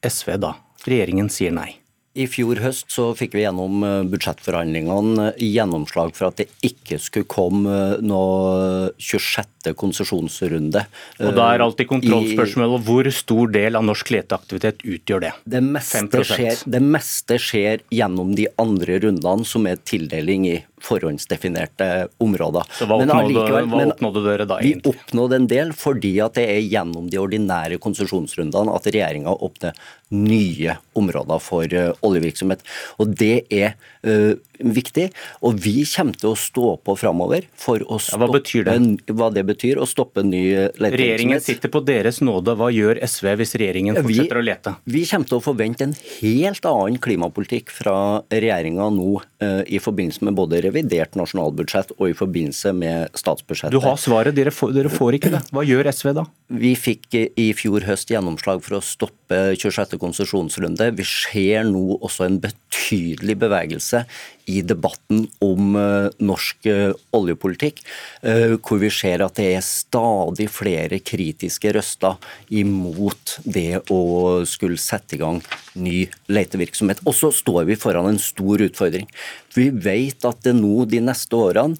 SV 0.04 0.36
da? 0.40 0.54
Regjeringen 0.84 1.30
sier 1.32 1.54
nei. 1.54 1.83
I 2.14 2.28
fjor 2.30 2.60
høst 2.62 2.92
så 2.94 3.08
fikk 3.18 3.32
vi 3.34 3.42
gjennom 3.42 3.82
eh, 3.82 4.04
budsjettforhandlingene 4.06 5.32
gjennomslag 5.42 6.12
for 6.14 6.28
at 6.28 6.38
det 6.38 6.46
ikke 6.62 7.00
skulle 7.02 7.26
komme 7.26 7.72
eh, 7.74 8.04
noe 8.06 8.92
26. 9.02 9.72
konsesjonsrunde. 9.80 10.84
Og 11.18 11.34
Da 11.34 11.48
er 11.50 11.64
alltid 11.64 11.90
kontrollspørsmålet 11.90 12.86
hvor 12.86 13.10
stor 13.14 13.50
del 13.56 13.80
av 13.80 13.86
norsk 13.88 14.12
leteaktivitet 14.14 14.84
utgjør 14.86 15.24
det? 15.26 15.32
Det 15.56 15.62
meste, 15.66 16.22
skjer, 16.28 16.62
det 16.76 16.82
meste 16.84 17.40
skjer 17.42 17.82
gjennom 17.90 18.36
de 18.38 18.46
andre 18.62 19.00
rundene, 19.02 19.48
som 19.48 19.66
er 19.66 19.82
tildeling 19.82 20.46
i 20.52 20.56
forhåndsdefinerte 20.84 21.88
områder. 22.22 22.68
Så 22.78 22.86
Hva 22.86 23.00
oppnådde, 23.00 23.44
hva 23.72 23.82
oppnådde 23.88 24.24
dere 24.28 24.46
da? 24.48 24.60
egentlig? 24.60 24.84
Vi 24.84 24.94
oppnådde 24.94 25.40
en 25.40 25.50
del 25.50 25.74
fordi 25.76 26.14
at 26.22 26.38
det 26.38 26.46
er 26.52 26.62
gjennom 26.62 27.08
de 27.10 27.20
ordinære 27.22 27.80
konsesjonsrundene 27.82 28.74
at 28.74 28.88
regjeringa 28.90 29.34
åpner 29.34 29.74
nye 30.14 30.78
områder 30.98 31.42
for 31.42 31.74
uh, 31.74 31.92
oljevirksomhet. 32.06 32.64
Og 33.02 33.14
Det 33.18 33.46
er 33.50 33.74
uh, 34.06 34.34
viktig. 34.58 35.08
Og 35.44 35.58
vi 35.60 35.82
kommer 35.88 36.18
til 36.18 36.32
å 36.32 36.38
stå 36.38 36.68
på 36.84 36.96
framover 36.98 37.48
for 37.58 37.82
å 37.82 37.98
stoppe 38.02 38.20
ja, 38.20 38.22
hva, 38.24 38.38
betyr 38.38 38.68
det? 38.68 39.14
hva 39.14 39.30
det 39.34 39.44
betyr 39.48 39.80
å 39.82 39.88
stoppe 39.88 40.24
ny 40.26 40.44
letevirksomhet. 40.44 40.98
Regjeringen 41.00 41.44
sitter 41.44 41.72
på 41.72 41.82
deres 41.84 42.20
nåde. 42.24 42.56
Hva 42.58 42.70
gjør 42.74 43.00
SV 43.04 43.30
hvis 43.40 43.54
regjeringen 43.60 43.98
fortsetter 43.98 44.40
vi, 44.40 44.42
å 44.42 44.46
lete? 44.46 44.74
Vi 44.96 45.04
kommer 45.10 45.30
til 45.30 45.38
å 45.40 45.44
forvente 45.44 45.88
en 45.88 45.96
helt 46.20 46.68
annen 46.70 47.00
klimapolitikk 47.02 47.72
fra 47.74 47.96
regjeringa 48.32 48.88
nå 48.94 49.10
uh, 49.18 49.62
i 49.66 49.80
forbindelse 49.82 50.26
med 50.26 50.38
både 50.38 50.62
revidert 50.64 51.18
nasjonalbudsjett 51.18 51.94
og 51.98 52.08
i 52.10 52.16
forbindelse 52.16 52.74
med 52.76 53.18
statsbudsjettet. 53.18 53.74
Du 53.74 53.82
har 53.84 53.98
svaret, 54.00 54.36
dere 54.36 54.54
får, 54.54 54.74
dere 54.76 54.92
får 54.92 55.18
ikke 55.18 55.34
det. 55.36 55.42
Hva 55.54 55.64
gjør 55.66 55.90
SV 55.92 56.14
da? 56.16 56.26
Vi 56.54 56.74
fikk 56.78 57.16
i 57.40 57.48
fjor 57.56 57.86
høst 57.88 58.10
gjennomslag 58.12 58.62
for 58.64 58.78
å 58.78 58.84
stoppe 58.84 59.40
26. 59.56 59.96
konsesjonsrunde. 60.00 60.90
Vi 60.98 61.06
ser 61.08 61.64
nå 61.68 61.98
også 62.00 62.26
en 62.28 62.40
betydelig 62.42 63.38
bevegelse 63.40 64.04
i 64.50 64.60
debatten 64.66 65.24
om 65.44 65.76
uh, 65.76 66.10
norsk 66.22 66.68
uh, 66.68 66.92
oljepolitikk, 67.16 67.80
uh, 68.26 68.56
hvor 68.60 68.80
vi 68.82 68.90
ser 68.92 69.24
at 69.24 69.38
det 69.38 69.48
er 69.54 69.64
stadig 69.64 70.48
flere 70.52 71.00
kritiske 71.00 71.72
røster 71.76 72.18
imot 72.52 73.38
det 73.44 73.84
å 73.92 74.00
skulle 74.48 74.80
sette 74.80 75.16
i 75.16 75.22
gang 75.22 75.40
ny 75.74 76.04
letevirksomhet. 76.32 77.02
Og 77.08 77.16
så 77.16 77.32
står 77.34 77.64
vi 77.70 77.78
foran 77.80 78.10
en 78.12 78.20
stor 78.22 78.62
utfordring. 78.66 79.08
Vi 79.54 79.68
vet 79.70 80.26
at 80.26 80.42
det 80.44 80.54
nå 80.58 80.84
de 80.90 81.00
neste 81.04 81.38
årene 81.38 81.78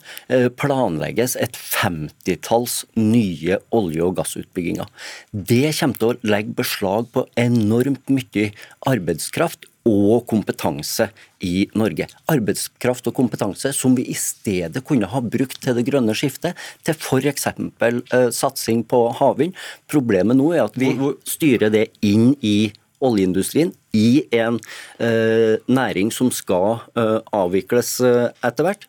planlegges 0.58 1.34
et 1.42 1.56
femtitalls 1.58 2.84
nye 2.98 3.58
olje- 3.74 4.06
og 4.06 4.16
gassutbygginger. 4.20 4.86
Det 5.34 5.74
kommer 5.78 5.98
til 5.98 6.12
å 6.12 6.32
legge 6.34 6.54
beslag 6.62 7.10
på 7.14 7.26
enormt 7.40 8.10
mye 8.14 8.50
arbeidskraft 8.90 9.66
og 9.88 10.24
kompetanse 10.30 11.08
i 11.44 11.66
Norge. 11.76 12.08
Arbeidskraft 12.32 13.08
og 13.10 13.16
kompetanse 13.16 13.72
som 13.76 13.96
vi 13.96 14.06
i 14.10 14.16
stedet 14.18 14.84
kunne 14.86 15.10
ha 15.10 15.20
brukt 15.20 15.60
til 15.64 15.76
det 15.78 15.86
grønne 15.88 16.16
skiftet, 16.16 16.56
til 16.84 16.96
f.eks. 16.96 17.48
Uh, 17.52 18.30
satsing 18.32 18.84
på 18.88 19.06
havvind. 19.20 19.56
Problemet 19.90 20.40
nå 20.40 20.52
er 20.54 20.64
at 20.64 20.78
vi 20.80 20.94
styrer 21.28 21.72
det 21.74 21.90
inn 22.04 22.32
i 22.40 22.72
oljeindustrien, 23.04 23.74
i 23.94 24.24
en 24.34 24.56
uh, 24.56 25.60
næring 25.68 26.08
som 26.14 26.32
skal 26.32 26.80
uh, 26.96 27.20
avvikles 27.36 27.98
etter 28.00 28.66
hvert. 28.66 28.88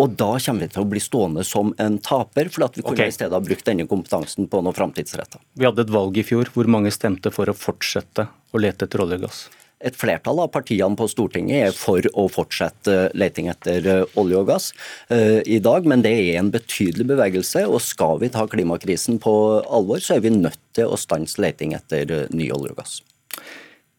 Og 0.00 0.14
da 0.18 0.32
kommer 0.40 0.64
vi 0.64 0.72
til 0.72 0.82
å 0.82 0.88
bli 0.88 1.00
stående 1.04 1.44
som 1.46 1.70
en 1.78 1.98
taper, 2.02 2.48
for 2.50 2.66
at 2.66 2.74
vi 2.74 2.82
kunne 2.82 2.96
okay. 2.96 3.12
i 3.12 3.14
stedet 3.14 3.36
ha 3.36 3.42
brukt 3.44 3.66
denne 3.68 3.86
kompetansen 3.86 4.48
på 4.50 4.62
noe 4.64 4.74
framtidsretta. 4.74 5.38
Vi 5.54 5.68
hadde 5.68 5.84
et 5.84 5.92
valg 5.94 6.16
i 6.18 6.24
fjor. 6.26 6.50
Hvor 6.54 6.66
mange 6.74 6.90
stemte 6.94 7.30
for 7.30 7.52
å 7.52 7.54
fortsette 7.54 8.26
å 8.26 8.62
lete 8.62 8.88
etter 8.88 9.04
olje 9.04 9.20
og 9.20 9.28
gass? 9.28 9.44
Et 9.82 9.96
flertall 9.98 10.38
av 10.38 10.52
partiene 10.54 10.94
på 10.98 11.08
Stortinget 11.10 11.68
er 11.68 11.74
for 11.74 12.06
å 12.14 12.28
fortsette 12.30 13.10
leting 13.18 13.48
etter 13.50 13.88
eh, 13.90 14.18
olje 14.20 14.38
og 14.38 14.46
gass 14.52 14.68
uh, 15.10 15.42
i 15.42 15.58
dag, 15.62 15.88
men 15.90 16.04
det 16.04 16.12
er 16.14 16.38
en 16.38 16.52
betydelig 16.54 17.08
bevegelse. 17.10 17.64
og 17.66 17.82
Skal 17.82 18.20
vi 18.22 18.30
ta 18.30 18.46
klimakrisen 18.46 19.18
på 19.22 19.34
alvor, 19.66 19.98
så 19.98 20.16
er 20.16 20.24
vi 20.26 20.34
nødt 20.36 20.60
til 20.78 20.86
å 20.86 21.00
stanse 21.00 21.42
leting 21.42 21.74
etter 21.74 22.28
ny 22.30 22.46
olje 22.54 22.76
og 22.76 22.78
gass. 22.78 23.00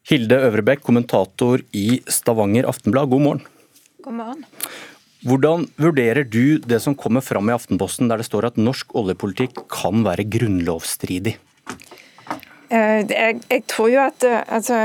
Hilde 0.08 0.40
Øvrebekk, 0.48 0.82
kommentator 0.84 1.62
i 1.76 2.02
Stavanger 2.12 2.68
Aftenblad, 2.68 3.12
god 3.12 3.28
morgen. 3.28 3.46
God 4.04 4.20
morgen. 4.20 4.48
Hvordan 5.24 5.70
vurderer 5.80 6.28
du 6.28 6.60
det 6.60 6.82
som 6.84 6.96
kommer 7.00 7.24
fram 7.24 7.48
i 7.48 7.56
Aftenposten 7.56 8.10
der 8.12 8.20
det 8.20 8.28
står 8.28 8.50
at 8.50 8.60
norsk 8.60 8.92
oljepolitikk 9.00 9.62
kan 9.72 10.04
være 10.04 10.26
grunnlovsstridig? 10.28 11.38
Eh, 12.74 13.04
jeg, 13.06 13.42
jeg, 13.52 13.64
tror 13.70 13.90
jo 13.92 14.02
at 14.08 14.26
eh, 14.26 14.40
altså, 14.48 14.78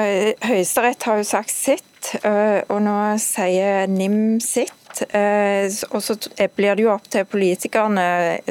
Høyesterett 0.44 1.06
har 1.08 1.20
jo 1.20 1.28
sagt 1.28 1.54
sitt, 1.54 2.10
eh, 2.20 2.60
og 2.68 2.82
nå 2.84 2.96
sier 3.22 3.88
NIM 3.88 4.40
sitt. 4.44 4.74
Og 4.98 6.00
så 6.02 6.14
blir 6.56 6.74
det 6.74 6.82
jo 6.82 6.90
opp 6.90 7.04
til 7.12 7.26
politikerne, 7.28 8.02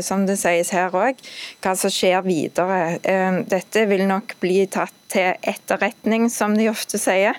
som 0.05 0.21
det 0.29 0.37
sies 0.39 0.69
her 0.71 0.93
òg, 0.95 1.17
hva 1.65 1.73
som 1.75 1.91
skjer 1.91 2.21
videre. 2.23 2.77
Dette 3.51 3.83
vil 3.89 4.05
nok 4.07 4.37
bli 4.39 4.61
tatt 4.71 4.93
til 5.11 5.33
etterretning, 5.41 6.29
som 6.31 6.55
de 6.55 6.69
ofte 6.71 7.01
sier. 7.01 7.35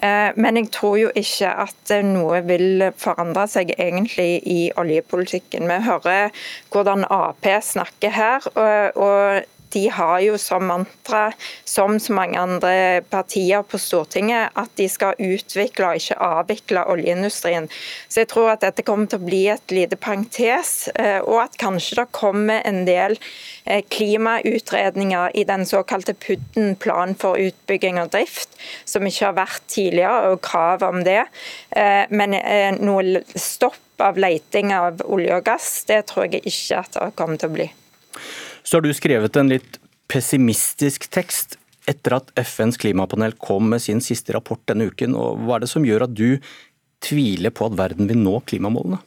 Men 0.00 0.58
jeg 0.58 0.72
tror 0.74 0.96
jo 1.04 1.12
ikke 1.20 1.52
at 1.68 1.92
noe 2.08 2.40
vil 2.48 2.88
forandre 2.98 3.44
seg 3.52 3.70
egentlig 3.76 4.40
i 4.48 4.58
oljepolitikken. 4.80 5.68
Vi 5.70 5.78
hører 5.86 6.34
hvordan 6.72 7.06
Ap 7.14 7.46
snakker 7.68 8.16
her. 8.16 8.50
og 8.96 9.44
de 9.74 9.88
har 9.92 10.20
jo 10.24 10.38
som 10.38 10.66
mantra, 10.66 11.32
som 11.64 11.98
så 12.00 12.12
mange 12.16 12.38
andre 12.40 13.02
partier 13.10 13.62
på 13.62 13.78
Stortinget, 13.80 14.52
at 14.58 14.70
de 14.80 14.88
skal 14.90 15.18
utvikle 15.18 15.90
og 15.90 16.00
ikke 16.00 16.18
avvikle 16.24 16.84
oljeindustrien. 16.92 17.68
Så 18.08 18.22
jeg 18.22 18.30
tror 18.32 18.52
at 18.54 18.64
dette 18.64 18.84
kommer 18.86 19.10
til 19.10 19.20
å 19.20 19.26
bli 19.26 19.42
et 19.52 19.74
lite 19.74 19.98
parentes, 20.00 20.88
eh, 20.94 21.18
og 21.20 21.42
at 21.44 21.58
kanskje 21.60 22.00
det 22.00 22.06
kommer 22.16 22.62
en 22.68 22.84
del 22.88 23.18
eh, 23.64 23.82
klimautredninger 23.88 25.36
i 25.38 25.44
den 25.48 25.66
såkalte 25.68 26.14
PUD-en, 26.14 26.74
plan 26.78 27.14
for 27.18 27.40
utbygging 27.40 27.98
og 28.00 28.12
drift, 28.14 28.56
som 28.88 29.06
ikke 29.06 29.30
har 29.30 29.36
vært 29.40 29.68
tidligere, 29.70 30.32
og 30.32 30.42
krav 30.46 30.84
om 30.86 31.02
det. 31.06 31.24
Eh, 31.76 32.04
men 32.10 32.36
noe 32.84 33.22
stopp 33.34 34.02
av 34.02 34.18
leiting 34.20 34.72
av 34.74 35.02
olje 35.04 35.34
og 35.34 35.44
gass, 35.48 35.68
det 35.88 36.04
tror 36.10 36.28
jeg 36.28 36.44
ikke 36.46 36.82
at 36.84 36.98
det 36.98 37.12
kommer 37.18 37.40
til 37.40 37.50
å 37.50 37.56
bli. 37.58 37.68
Så 38.68 38.76
har 38.76 38.84
du 38.84 38.90
skrevet 38.92 39.36
en 39.40 39.48
litt 39.48 39.78
pessimistisk 40.12 41.06
tekst 41.08 41.54
etter 41.88 42.18
at 42.18 42.32
FNs 42.36 42.76
klimapanel 42.76 43.32
kom 43.40 43.70
med 43.72 43.80
sin 43.80 44.02
siste 44.04 44.34
rapport 44.36 44.60
denne 44.68 44.90
uken. 44.90 45.14
og 45.16 45.40
Hva 45.46 45.56
er 45.56 45.64
det 45.64 45.70
som 45.72 45.86
gjør 45.88 46.04
at 46.04 46.12
du 46.12 46.36
tviler 47.00 47.54
på 47.54 47.70
at 47.70 47.78
verden 47.78 48.10
vil 48.10 48.20
nå 48.20 48.34
klimamålene? 48.44 49.00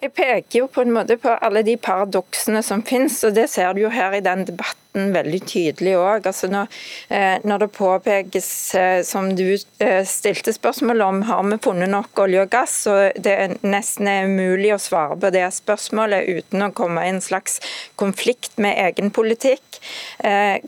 Jeg 0.00 0.14
peker 0.16 0.62
jo 0.62 0.70
på 0.72 0.86
en 0.86 0.94
måte 0.96 1.18
på 1.20 1.34
alle 1.36 1.60
de 1.66 1.76
paradoksene 1.76 2.62
som 2.64 2.80
finnes, 2.80 3.18
og 3.28 3.36
det 3.36 3.44
ser 3.52 3.76
du 3.76 3.84
jo 3.84 3.92
her 3.92 4.16
i 4.16 4.24
den 4.24 4.46
debatten 4.48 4.81
debatten 4.92 5.12
veldig 5.12 5.40
tydelig 5.46 5.96
òg. 5.96 6.26
Altså 6.26 6.48
når, 6.48 6.66
eh, 7.08 7.38
når, 7.44 7.58
det 7.58 7.72
påpekes, 7.72 8.74
eh, 8.74 9.02
som 9.02 9.34
du 9.34 9.56
eh, 9.78 10.04
stilte 10.04 10.52
spørsmål 10.52 11.00
om, 11.00 11.22
har 11.22 11.42
vi 11.44 11.58
funnet 11.62 11.88
nok 11.88 12.18
olje 12.18 12.42
og 12.42 12.50
gass, 12.50 12.82
så 12.84 13.12
det 13.16 13.32
er 13.32 13.56
nesten 13.62 14.08
umulig 14.08 14.74
å 14.74 14.78
svare 14.78 15.16
på 15.16 15.30
det 15.30 15.46
spørsmålet 15.52 16.28
uten 16.28 16.62
å 16.62 16.72
komme 16.72 17.04
i 17.04 17.10
en 17.10 17.20
slags 17.20 17.60
konflikt 17.96 18.58
med 18.58 18.76
egen 18.78 19.10
politikk, 19.10 19.80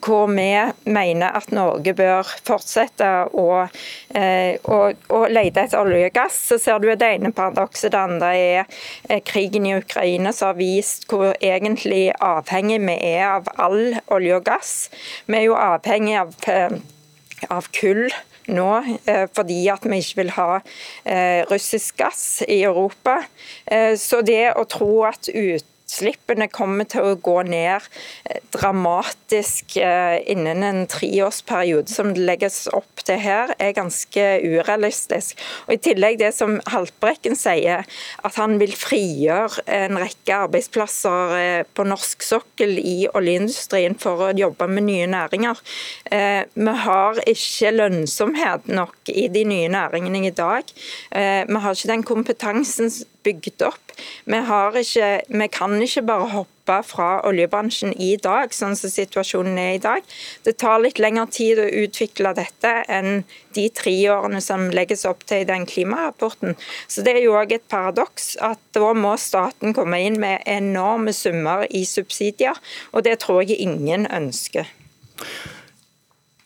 hvor 0.02 0.26
vi 0.28 0.50
mener 0.84 1.36
at 1.36 1.50
Norge 1.54 1.94
bør 1.94 2.26
fortsette 2.44 3.08
å, 3.32 3.66
å, 3.66 4.78
å 5.08 5.20
lete 5.30 5.64
etter 5.64 5.80
olje 5.80 6.08
og 6.08 6.14
gass. 6.14 6.38
Så 6.48 6.58
ser 6.58 6.80
du 6.82 6.88
det 6.90 7.10
ene 7.18 7.32
paradokset, 7.34 7.92
det 7.92 8.00
andre 8.00 8.32
er 8.34 9.20
krigen 9.26 9.66
i 9.66 9.76
Ukraina 9.76 10.32
som 10.32 10.52
har 10.52 10.58
vist 10.58 11.06
hvor 11.10 11.34
egentlig 11.40 12.08
avhengig 12.18 12.80
vi 12.84 12.96
er 13.14 13.26
av 13.28 13.50
all 13.54 13.94
olje 14.13 14.13
og 14.36 14.44
gass. 14.46 14.88
Vi 15.26 15.38
er 15.38 15.48
jo 15.48 15.58
avhengig 15.58 16.16
av, 16.20 16.34
eh, 16.48 16.76
av 17.50 17.68
kull 17.74 18.06
nå 18.46 18.70
eh, 19.08 19.26
fordi 19.32 19.60
at 19.72 19.86
vi 19.88 20.00
ikke 20.02 20.20
vil 20.22 20.32
ha 20.36 20.48
eh, 20.60 21.44
russisk 21.50 21.96
gass 22.02 22.42
i 22.48 22.62
Europa. 22.62 23.22
Så 23.96 24.20
det 24.20 24.52
å 24.52 24.66
tro 24.68 25.04
at 25.08 25.30
ut 25.32 25.64
utslippene 25.84 26.48
kommer 26.48 26.86
til 26.88 27.04
å 27.04 27.16
gå 27.20 27.42
ned 27.46 27.84
eh, 28.24 28.40
dramatisk 28.54 29.76
eh, 29.76 30.16
innen 30.30 30.64
en 30.64 30.86
treårsperiode, 30.90 31.92
som 31.92 32.14
det 32.14 32.24
legges 32.24 32.64
opp 32.72 33.04
til 33.04 33.20
her, 33.20 33.52
er 33.60 33.76
ganske 33.76 34.24
urealistisk. 34.40 35.38
Og 35.66 35.76
I 35.76 35.82
tillegg 35.84 36.18
det 36.22 36.32
som 36.36 36.56
Haltbrekken 36.72 37.36
sier, 37.36 37.84
at 38.24 38.40
han 38.40 38.56
vil 38.62 38.74
frigjøre 38.76 39.66
en 39.68 40.00
rekke 40.00 40.40
arbeidsplasser 40.46 41.36
eh, 41.38 41.62
på 41.74 41.86
norsk 41.86 42.24
sokkel 42.24 42.78
i 42.80 42.96
oljeindustrien 43.12 43.98
for 44.00 44.30
å 44.30 44.32
jobbe 44.34 44.68
med 44.70 44.88
nye 44.88 45.08
næringer. 45.10 45.60
Vi 46.54 46.72
har 46.84 47.18
ikke 47.28 47.72
lønnsomhet 47.74 48.68
nok 48.72 49.10
i 49.12 49.26
de 49.32 49.44
nye 49.48 49.70
næringene 49.72 50.28
i 50.28 50.32
dag. 50.34 50.68
Vi 51.10 51.60
har 51.64 51.76
ikke 51.76 51.90
den 51.90 52.04
kompetansen 52.06 52.90
bygd 53.24 53.64
opp. 53.66 53.94
Vi, 54.24 54.38
ikke, 54.80 55.08
vi, 55.28 55.48
kan 55.52 55.76
ikke 55.82 56.02
bare 56.06 56.28
hoppe 56.32 56.78
fra 56.86 57.08
oljebransjen 57.28 57.92
i 58.00 58.14
dag, 58.20 58.52
sånn 58.56 58.76
som 58.78 58.92
situasjonen 58.92 59.58
er 59.60 59.72
i 59.76 59.82
dag. 59.82 60.06
Det 60.46 60.56
tar 60.62 60.82
litt 60.82 61.00
lengre 61.02 61.26
tid 61.32 61.60
å 61.60 61.68
utvikle 61.84 62.34
dette 62.36 62.72
enn 62.92 63.24
de 63.56 63.68
tre 63.74 63.94
årene 64.12 64.40
som 64.44 64.66
legges 64.74 65.04
opp 65.08 65.26
til 65.28 65.44
i 65.44 65.48
den 65.48 65.66
klimarapporten. 65.70 66.56
Så 66.88 67.04
Det 67.04 67.16
er 67.16 67.24
jo 67.24 67.36
òg 67.38 67.52
et 67.52 67.68
paradoks 67.68 68.34
at 68.42 68.60
da 68.76 68.92
må 68.96 69.16
staten 69.20 69.76
komme 69.76 70.00
inn 70.02 70.18
med 70.20 70.42
enorme 70.46 71.12
summer 71.12 71.68
i 71.70 71.84
subsidier, 71.84 72.58
og 72.92 73.04
det 73.04 73.20
tror 73.24 73.44
jeg 73.44 73.60
ingen 73.60 74.08
ønsker. 74.10 74.66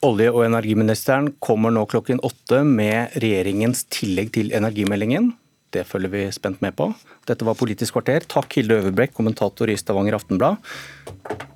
Olje- 0.07 0.31
og 0.31 0.45
energiministeren 0.47 1.33
kommer 1.43 1.73
nå 1.75 1.83
klokken 1.91 2.21
åtte 2.23 2.61
med 2.63 3.17
regjeringens 3.19 3.83
tillegg 3.91 4.31
til 4.37 4.53
energimeldingen. 4.55 5.33
Det 5.75 5.85
følger 5.89 6.13
vi 6.13 6.25
spent 6.33 6.63
med 6.65 6.77
på. 6.79 6.91
Dette 7.29 7.47
var 7.49 7.59
Politisk 7.59 7.99
kvarter. 7.99 8.25
Takk 8.25 8.59
Hilde 8.59 8.81
Øverbrekk, 8.81 9.17
kommentator 9.19 9.69
i 9.69 9.77
Stavanger 9.77 10.17
Aftenblad. 10.17 10.61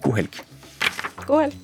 God 0.05 0.19
helg. 0.21 0.43
God 1.25 1.47
helg. 1.47 1.62